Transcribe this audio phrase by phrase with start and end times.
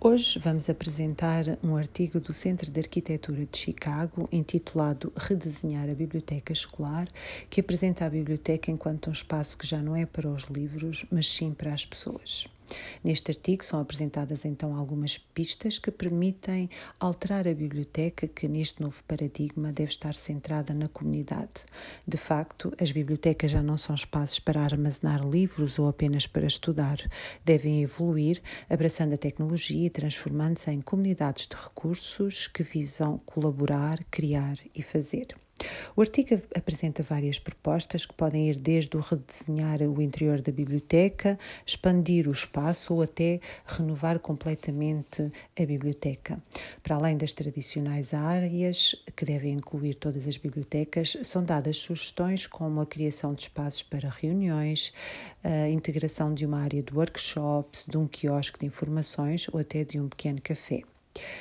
[0.00, 6.52] Hoje vamos apresentar um artigo do Centro de Arquitetura de Chicago intitulado Redesenhar a Biblioteca
[6.52, 7.08] Escolar,
[7.50, 11.28] que apresenta a biblioteca enquanto um espaço que já não é para os livros, mas
[11.28, 12.46] sim para as pessoas.
[13.02, 19.02] Neste artigo são apresentadas então algumas pistas que permitem alterar a biblioteca, que neste novo
[19.04, 21.64] paradigma deve estar centrada na comunidade.
[22.06, 26.98] De facto, as bibliotecas já não são espaços para armazenar livros ou apenas para estudar.
[27.44, 34.56] Devem evoluir, abraçando a tecnologia e transformando-se em comunidades de recursos que visam colaborar, criar
[34.74, 35.34] e fazer.
[35.96, 41.38] O artigo apresenta várias propostas que podem ir desde o redesenhar o interior da biblioteca,
[41.66, 46.40] expandir o espaço ou até renovar completamente a biblioteca.
[46.82, 52.80] Para além das tradicionais áreas, que devem incluir todas as bibliotecas, são dadas sugestões como
[52.80, 54.92] a criação de espaços para reuniões,
[55.42, 59.98] a integração de uma área de workshops, de um quiosque de informações ou até de
[59.98, 60.82] um pequeno café.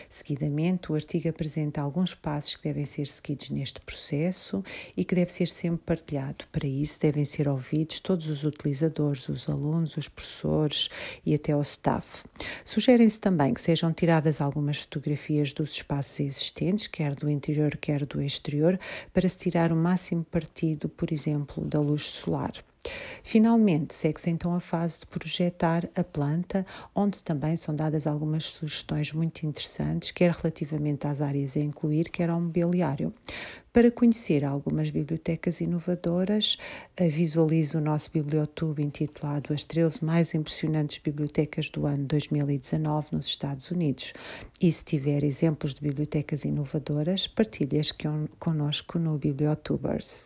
[0.10, 4.64] Seguidamente, o artigo apresenta alguns passos que devem ser seguidos neste processo
[4.96, 6.46] e que deve ser sempre partilhado.
[6.52, 10.90] Para isso, devem ser ouvidos todos os utilizadores, os alunos, os professores
[11.26, 12.26] e até o staff.
[12.64, 18.22] Sugerem-se também que sejam tiradas algumas fotografias dos espaços existentes, quer do interior, quer do
[18.22, 18.80] exterior,
[19.14, 22.54] para se tirar o máximo partido, por exemplo, da luz solar.
[23.24, 29.12] Finalmente, segue-se então a fase de projetar a planta, onde também são dadas algumas sugestões
[29.12, 33.14] muito interessantes, quer relativamente às áreas a incluir, quer ao mobiliário.
[33.78, 36.58] Para conhecer algumas bibliotecas inovadoras,
[36.96, 43.28] eh, visualize o nosso bibliotube intitulado As 13 mais impressionantes bibliotecas do ano 2019 nos
[43.28, 44.14] Estados Unidos.
[44.60, 47.92] E se tiver exemplos de bibliotecas inovadoras, partilhe-as
[48.40, 50.26] connosco no Bibliotubers.